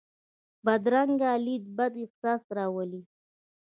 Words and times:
بدرنګه 0.65 1.31
لید 1.45 1.63
بد 1.77 1.93
احساس 2.03 2.43
راولي 2.57 3.01